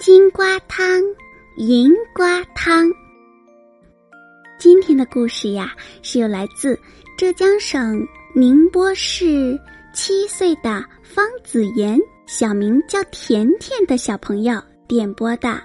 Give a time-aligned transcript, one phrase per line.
[0.00, 0.98] 金瓜汤，
[1.58, 2.90] 银瓜汤。
[4.58, 6.74] 今天的故事呀，是由来自
[7.18, 8.02] 浙江省
[8.34, 9.60] 宁波市
[9.92, 15.60] 七岁的方子妍，小名叫甜甜的小朋友点播的。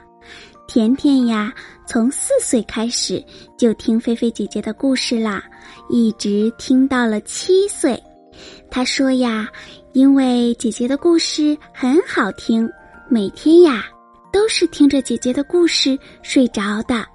[0.68, 1.54] 甜甜呀，
[1.88, 3.24] 从四岁开始
[3.58, 5.42] 就听菲菲姐姐的故事啦，
[5.90, 7.98] 一直听到了七岁。
[8.70, 9.48] 她说呀，
[9.94, 12.70] 因为姐姐的故事很好听，
[13.08, 13.86] 每天呀。
[14.36, 17.06] 都是听着姐姐的故事睡着的，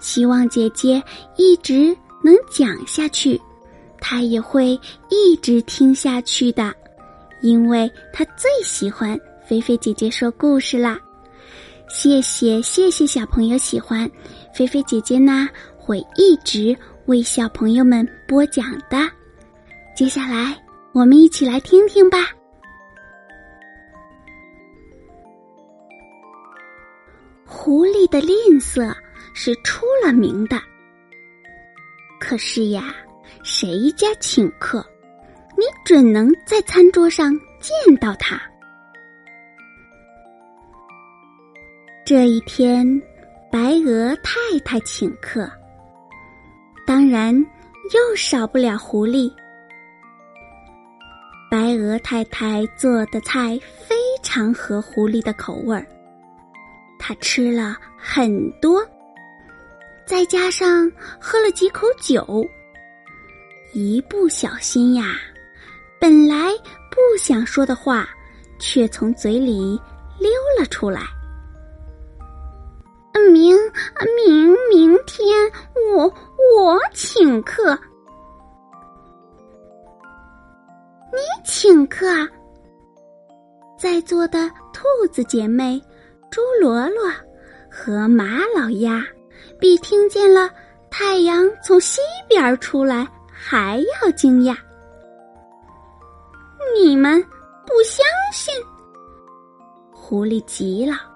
[0.00, 1.00] 希望姐姐
[1.36, 3.40] 一直能讲下去，
[4.00, 4.76] 她也会
[5.08, 6.74] 一直听下去的，
[7.40, 9.16] 因为她最喜欢
[9.48, 10.98] 菲菲姐姐说故事啦。
[11.88, 14.10] 谢谢谢谢小朋友喜欢，
[14.52, 19.08] 菲菲姐姐呢会一直为小朋友们播讲的。
[19.96, 22.28] 接下来我们一起来听听吧。
[28.16, 28.94] 的吝啬
[29.34, 30.58] 是出了名的。
[32.18, 32.94] 可是呀，
[33.42, 34.82] 谁家请客，
[35.54, 38.40] 你准能在餐桌上见到他。
[42.06, 42.86] 这一天，
[43.52, 45.50] 白鹅太太请客，
[46.86, 47.34] 当然
[47.92, 49.30] 又少不了狐狸。
[51.50, 55.86] 白鹅太太做的菜非常合狐狸的口味儿。
[57.08, 58.84] 他吃了很多，
[60.04, 60.90] 再加上
[61.20, 62.44] 喝了几口酒，
[63.72, 65.04] 一不小心呀，
[66.00, 66.50] 本来
[66.90, 68.08] 不想说的话，
[68.58, 69.80] 却从嘴里
[70.18, 70.28] 溜
[70.58, 71.02] 了出来。
[73.32, 73.56] 明
[74.16, 75.48] 明明天
[75.94, 76.12] 我
[76.58, 77.78] 我请客，
[81.12, 82.28] 你请客，
[83.78, 85.80] 在座的兔子姐妹。
[86.36, 87.10] 朱罗罗
[87.70, 89.02] 和马老鸭
[89.58, 90.50] 比听见了
[90.90, 94.54] 太阳从西边出来还要惊讶。
[96.74, 97.24] 你们
[97.64, 98.04] 不相
[98.34, 98.54] 信？
[99.90, 101.10] 狐狸急了。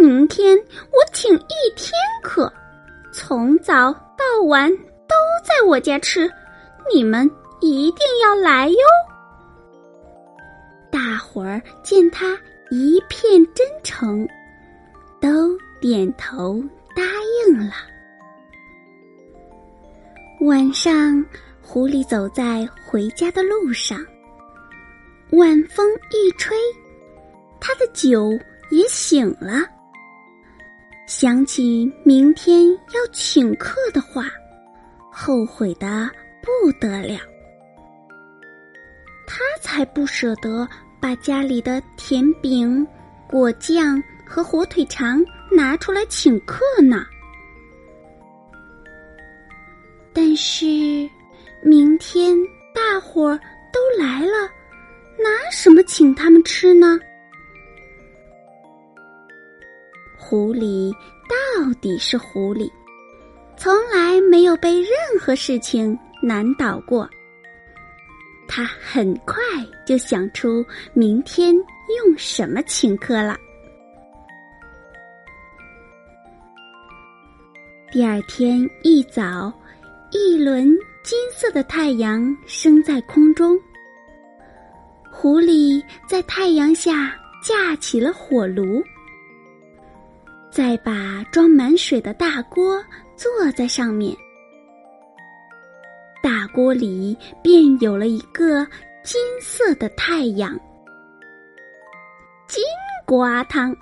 [0.00, 2.52] 明天我请一天客，
[3.12, 5.14] 从早到晚都
[5.46, 6.28] 在我家吃，
[6.92, 8.78] 你们一定要来哟。
[10.90, 12.36] 大伙儿见他。
[12.72, 14.24] 一片真诚，
[15.20, 16.62] 都点头
[16.94, 17.02] 答
[17.48, 17.72] 应了。
[20.42, 21.24] 晚上，
[21.60, 23.98] 狐狸走在回家的路上，
[25.32, 26.56] 晚风一吹，
[27.58, 28.30] 他的酒
[28.70, 29.68] 也醒了。
[31.08, 34.26] 想起明天要请客的话，
[35.10, 36.08] 后悔的
[36.40, 37.18] 不得了。
[39.26, 40.68] 他才不舍得。
[41.00, 42.86] 把家里的甜饼、
[43.26, 47.04] 果酱和火腿肠拿出来请客呢。
[50.12, 50.66] 但是
[51.62, 52.36] 明天
[52.74, 53.40] 大伙儿
[53.72, 54.48] 都来了，
[55.18, 56.98] 拿什么请他们吃呢？
[60.18, 60.92] 狐狸
[61.28, 62.70] 到底是狐狸，
[63.56, 64.90] 从来没有被任
[65.20, 67.08] 何事情难倒过。
[68.52, 69.36] 他很快
[69.86, 73.38] 就想出明天用什么请客了。
[77.92, 79.52] 第二天一早，
[80.10, 83.56] 一轮金色的太阳升在空中。
[85.12, 88.82] 狐狸在太阳下架起了火炉，
[90.50, 92.84] 再把装满水的大锅
[93.14, 94.12] 坐在上面。
[96.30, 98.64] 大锅里便有了一个
[99.02, 100.56] 金色的太阳，
[102.46, 102.62] 金
[103.04, 103.76] 瓜汤。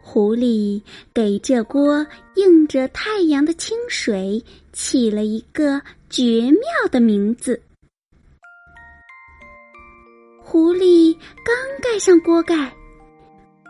[0.00, 0.82] 狐狸
[1.12, 2.06] 给这锅
[2.36, 7.62] 映着太阳的清水起了一个绝妙的名字。
[10.42, 11.14] 狐狸
[11.44, 12.74] 刚盖上锅盖，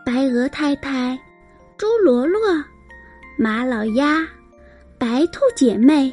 [0.05, 1.19] 白鹅太太、
[1.77, 2.39] 朱罗罗、
[3.37, 4.25] 马老鸭、
[4.97, 6.09] 白兔姐妹。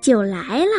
[0.00, 0.72] 就来了，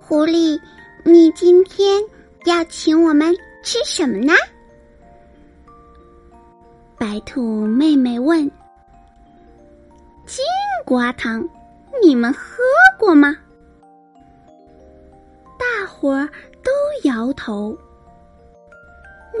[0.00, 0.58] 狐狸，
[1.04, 2.02] 你今天
[2.44, 4.32] 要请我们吃什么呢？
[6.96, 8.50] 白兔妹妹问
[10.26, 10.44] ：“金
[10.84, 11.46] 瓜汤，
[12.02, 12.62] 你们喝
[12.98, 13.36] 过吗？”
[15.58, 16.28] 大伙儿
[16.62, 16.70] 都
[17.04, 17.76] 摇头。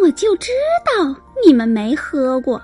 [0.00, 0.52] 我就知
[0.84, 1.14] 道
[1.44, 2.62] 你们没喝过。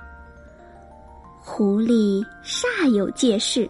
[1.41, 3.69] 狐狸煞有介事：“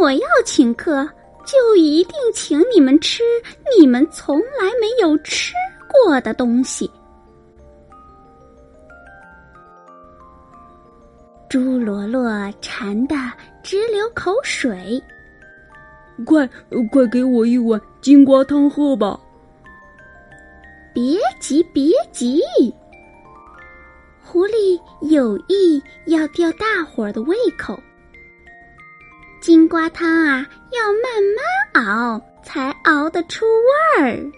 [0.00, 1.08] 我要请客，
[1.44, 3.22] 就一定请你们吃
[3.76, 5.52] 你们从来没有吃
[5.88, 6.90] 过的东西。”
[11.48, 12.30] 朱罗罗
[12.60, 13.14] 馋得
[13.62, 15.02] 直流口水，
[16.26, 16.46] 快
[16.92, 19.18] 快给我一碗金瓜汤喝吧！
[20.92, 22.42] 别急，别急，
[24.22, 24.78] 狐狸
[25.08, 27.80] 有意要吊大伙儿的胃口。
[29.48, 31.10] 金瓜汤啊，要慢
[31.72, 33.46] 慢熬，才熬得出
[33.96, 34.30] 味儿。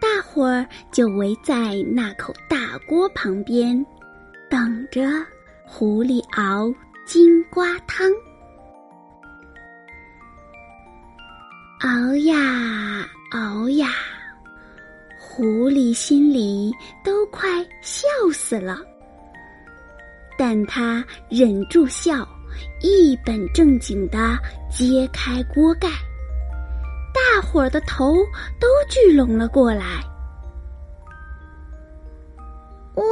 [0.00, 3.84] 大伙儿就围在那口大锅旁边。
[4.48, 5.02] 等着
[5.66, 6.74] 狐狸熬
[7.04, 8.10] 金瓜汤，
[11.80, 13.90] 熬呀熬呀，
[15.18, 16.72] 狐狸心里
[17.04, 18.78] 都快笑死了。
[20.38, 22.26] 但他忍住笑，
[22.80, 24.38] 一本正经的
[24.70, 25.88] 揭开锅盖，
[27.12, 28.14] 大伙儿的头
[28.60, 30.02] 都聚拢了过来。
[32.94, 33.04] 哇！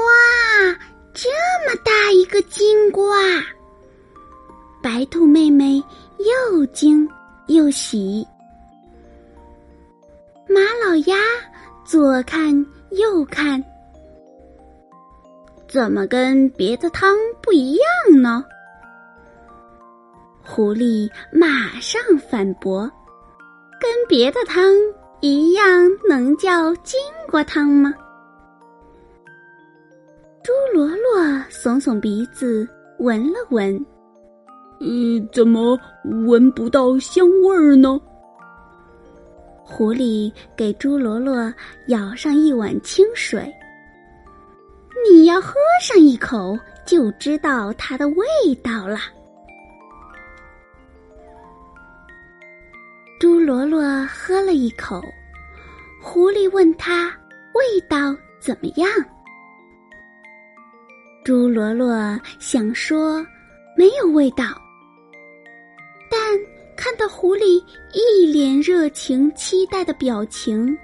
[1.15, 1.29] 这
[1.69, 3.15] 么大一个金瓜，
[4.83, 5.77] 白兔妹妹
[6.51, 7.07] 又惊
[7.49, 8.27] 又喜。
[10.49, 11.15] 马老鸭
[11.85, 12.51] 左看
[12.93, 13.63] 右看，
[15.69, 18.43] 怎么跟别的汤不一样呢？
[20.45, 22.91] 狐狸马上反驳
[23.81, 24.65] ：“跟别的汤
[25.21, 25.65] 一样，
[26.09, 26.99] 能叫金
[27.31, 27.95] 瓜汤吗？”
[30.43, 32.69] 朱罗罗耸耸鼻子，
[32.99, 33.75] 闻了闻，
[34.81, 34.89] 呃，
[35.33, 35.79] 怎么
[36.27, 38.01] 闻不到香味儿呢？
[39.65, 41.53] 狐狸给朱罗罗
[41.87, 43.51] 舀上一碗清水，
[45.09, 48.27] 你要喝上一口，就知道它的味
[48.63, 48.99] 道了。
[53.23, 55.01] 朱罗罗喝了一口，
[56.01, 57.07] 狐狸问他
[57.55, 58.91] 味道怎么样。
[61.23, 63.25] 朱罗罗想说
[63.77, 64.61] 没有味道，
[66.11, 66.21] 但
[66.77, 67.65] 看到狐狸
[67.95, 70.77] 一脸热情期待的表情，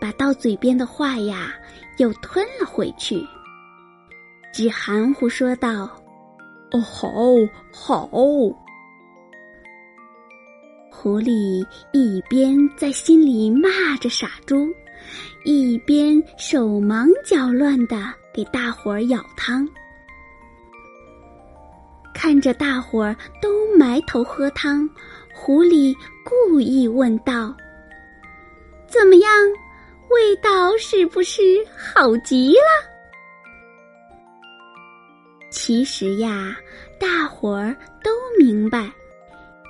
[0.00, 1.52] 把到嘴边的话呀
[1.98, 3.22] 又吞了回去，
[4.50, 5.90] 只含糊说道
[6.72, 8.08] ：“哦，好，好。”
[10.98, 11.62] 狐狸
[11.92, 13.68] 一边在心里骂
[14.00, 14.66] 着傻猪，
[15.44, 17.96] 一边手忙脚乱的。
[18.32, 19.66] 给大伙儿舀汤，
[22.14, 23.48] 看着大伙儿都
[23.78, 24.88] 埋头喝汤，
[25.34, 25.94] 狐狸
[26.24, 27.54] 故意问道
[28.88, 29.30] ：“怎么样，
[30.10, 31.42] 味道是不是
[31.76, 32.68] 好极了？”
[35.50, 36.56] 其实呀，
[36.98, 38.90] 大伙儿都明白，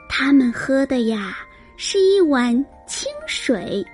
[0.09, 1.39] 他们喝的呀
[1.77, 2.55] 是一碗
[2.87, 3.85] 清水。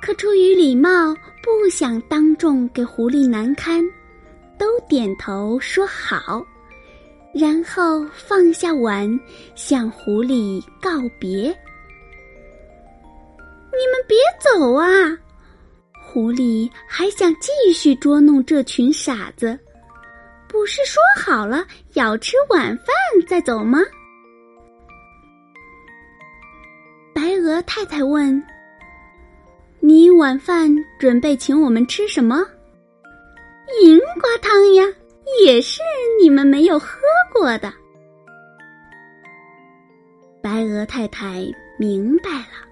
[0.00, 3.84] 可出于礼貌，不想当众给狐狸难堪，
[4.58, 6.44] 都点头说好，
[7.32, 9.08] 然后放下碗，
[9.54, 11.56] 向狐狸告别。
[13.74, 14.86] 你们别走啊！
[15.92, 19.58] 狐狸还想继续捉弄这群傻子，
[20.46, 22.86] 不是说好了要吃晚饭
[23.26, 23.78] 再走吗？
[27.22, 28.42] 白鹅太太问。
[29.78, 32.44] 你晚饭准备请我们吃什么？
[33.80, 34.82] 银瓜汤呀，
[35.44, 35.80] 也是
[36.20, 36.98] 你们没有喝
[37.32, 37.72] 过的。
[40.42, 41.46] 白鹅太太
[41.78, 42.66] 明白了，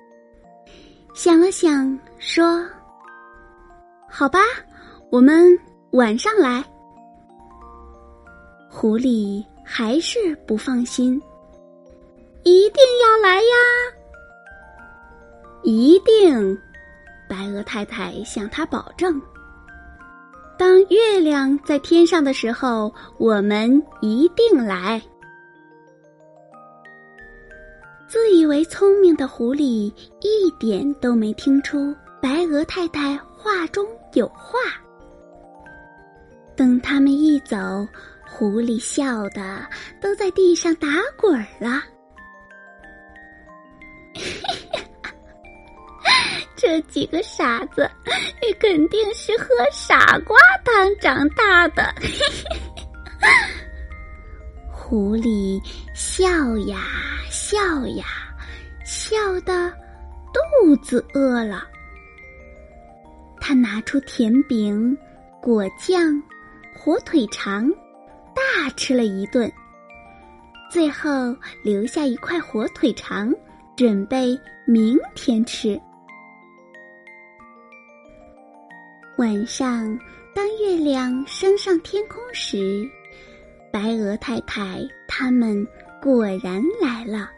[1.15, 2.67] 想了想，说
[4.11, 4.41] ：“好吧，
[5.11, 5.57] 我们
[5.93, 6.65] 晚上来。”
[8.69, 11.23] 狐狸还是不放心，
[12.43, 13.55] 一定要来呀！
[15.63, 16.59] 一定。
[17.29, 19.21] 白鹅太太向他保证
[20.59, 25.01] ：“当月亮在天上的时候，我们一定来。”
[28.09, 34.59] 自以为聪明的狐狸一点都没听出白鹅太太话中有话。
[36.57, 37.57] 等他们一走，
[38.29, 39.65] 狐狸笑得
[40.03, 41.81] 都在地上打滚儿了。
[46.61, 47.91] 这几个傻子
[48.43, 51.95] 你 肯定是喝傻瓜汤长大的。
[54.71, 55.59] 狐狸
[55.95, 56.77] 笑呀
[57.31, 57.59] 笑
[57.97, 58.05] 呀，
[58.85, 59.73] 笑的
[60.35, 61.67] 肚子饿了。
[63.41, 64.95] 他拿出甜饼、
[65.41, 66.23] 果酱、
[66.77, 67.71] 火腿肠，
[68.35, 69.51] 大吃了一顿。
[70.71, 73.35] 最后留下一块火腿肠，
[73.77, 75.81] 准备明天吃。
[79.21, 79.99] 晚上，
[80.35, 82.89] 当月亮升上天空时，
[83.71, 85.67] 白鹅太太他们
[86.01, 87.29] 果然来了，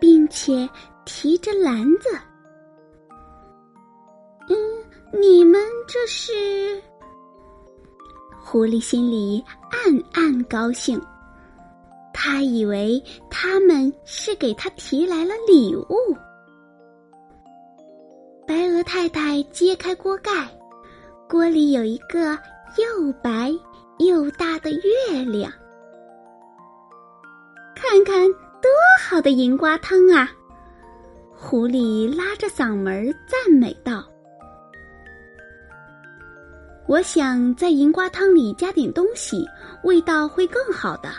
[0.00, 0.66] 并且
[1.04, 2.08] 提着篮子。
[4.48, 4.56] 嗯，
[5.12, 6.32] 你们这是？
[8.42, 10.98] 狐狸心里暗暗高兴，
[12.14, 12.98] 他以为
[13.28, 16.16] 他们是给他提来了礼物。
[18.46, 20.30] 白鹅太太揭开锅盖，
[21.28, 22.38] 锅里有一个
[22.78, 23.52] 又白
[23.98, 25.52] 又大的月亮。
[27.74, 28.22] 看看
[28.62, 28.70] 多
[29.04, 30.30] 好的银瓜汤啊！
[31.34, 34.04] 狐狸拉着嗓门赞美道
[36.86, 39.44] ：“我想在银瓜汤里加点东西，
[39.82, 41.10] 味道会更好的。”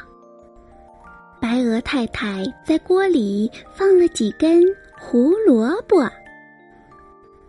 [1.42, 4.64] 白鹅太太在锅里放了几根
[4.98, 6.10] 胡萝卜。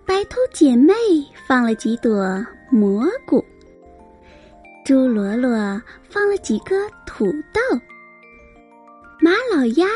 [0.09, 0.95] 白头姐妹
[1.47, 3.45] 放了几朵蘑菇，
[4.83, 5.50] 猪罗罗
[6.09, 7.61] 放了几个土豆，
[9.21, 9.87] 马老鸭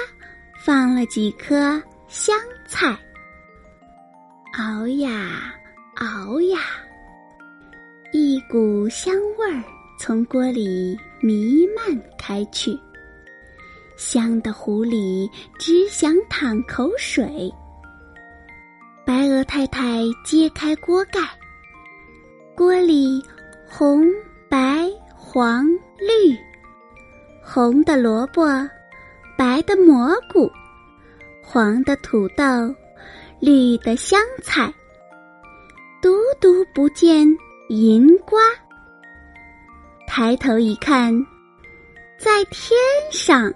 [0.62, 2.94] 放了几颗香菜。
[4.58, 5.54] 熬呀
[5.96, 6.58] 熬呀，
[8.12, 9.64] 一股香味儿
[9.98, 12.78] 从锅里弥漫开去，
[13.96, 15.26] 香的狐狸
[15.58, 17.50] 只想淌口水。
[19.32, 21.18] 鹅太太揭开锅盖，
[22.54, 23.24] 锅里
[23.66, 24.04] 红、
[24.46, 24.86] 白、
[25.16, 25.66] 黄、
[25.98, 26.36] 绿，
[27.42, 28.46] 红的萝卜，
[29.34, 30.50] 白的蘑菇，
[31.42, 32.44] 黄的土豆，
[33.40, 34.70] 绿的香菜，
[36.02, 37.26] 独独不见
[37.70, 38.38] 银瓜。
[40.06, 41.10] 抬头一看，
[42.18, 42.78] 在天
[43.10, 43.50] 上。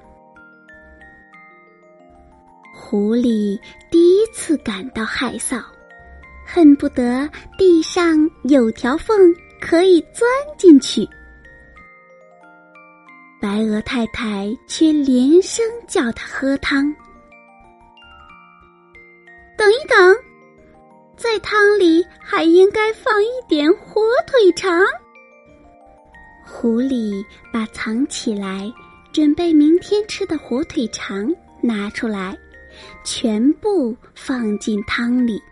[2.89, 5.61] 狐狸第一次感到害臊，
[6.47, 7.29] 恨不得
[7.59, 11.05] 地上有条缝可以钻进去。
[13.41, 16.95] 白鹅太太却连声叫他喝汤。
[19.59, 20.17] 等一等，
[21.17, 24.81] 在汤里还应该放一点火腿肠。
[26.45, 27.21] 狐狸
[27.53, 28.73] 把藏起来
[29.13, 32.39] 准备明天吃的火腿肠拿出来。
[33.05, 35.43] 全部放进汤里，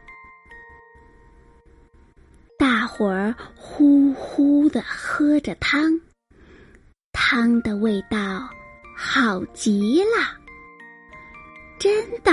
[2.58, 6.00] 大伙儿呼呼的喝着汤，
[7.12, 8.48] 汤的味道
[8.96, 10.38] 好极了，
[11.78, 12.32] 真的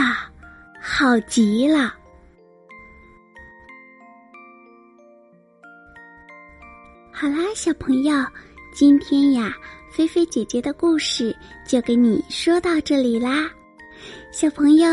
[0.82, 1.96] 好极了。
[7.12, 8.26] 好啦，小朋友，
[8.74, 9.54] 今天呀，
[9.92, 11.36] 菲菲姐姐的故事
[11.68, 13.48] 就给你说到这里啦。
[14.32, 14.90] 小朋友，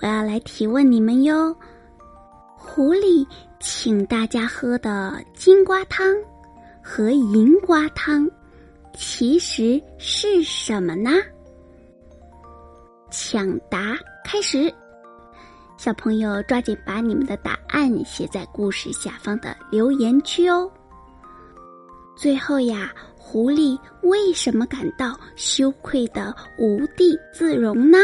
[0.00, 1.54] 我要来提问你们哟。
[2.56, 3.26] 狐狸
[3.58, 6.14] 请大家喝的金瓜汤
[6.82, 8.30] 和银瓜汤，
[8.94, 11.10] 其实是什么呢？
[13.10, 14.72] 抢答开始，
[15.76, 20.70] 小朋友抓紧把你们的答案写在故事下方的留言区哦。
[22.14, 27.98] 最后呀，狐狸为什么感到羞愧的无地自容呢？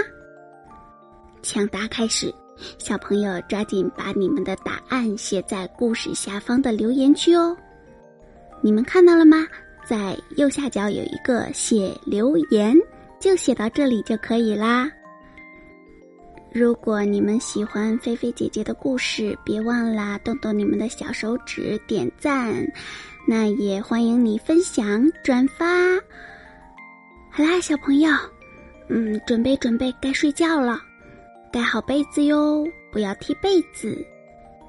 [1.46, 2.34] 抢答开始，
[2.76, 7.56] 小朋友抓紧把你们的答案写在故事下方的留言区哦。
[8.60, 9.46] 你们看到了吗？
[9.86, 12.76] 在右下角有一个写留言，
[13.20, 14.90] 就写到这里就可以啦。
[16.52, 22.66] 如果你们喜欢菲菲姐姐的故事，别忘了动动你们的小手指点赞，
[23.24, 25.64] 那也欢迎你分享转发。
[27.30, 28.10] 好啦，小朋友，
[28.88, 30.80] 嗯，准备准备，该睡觉了。
[31.56, 34.06] 盖好被子哟，不要踢被子，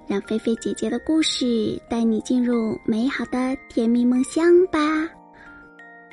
[0.07, 4.79] 让菲菲姐姐的故事带你进入美好的甜蜜梦乡吧。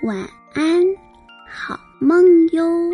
[0.02, 0.18] 晚
[0.52, 0.82] 安，
[1.48, 2.90] 好梦哟。